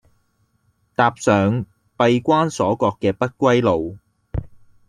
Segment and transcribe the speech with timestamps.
[0.97, 1.63] 踏上
[1.95, 3.99] 閉關鎖國嘅不歸路